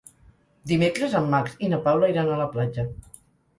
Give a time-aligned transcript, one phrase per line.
[0.71, 2.89] Dimecres en Max i na Paula iran a la platja.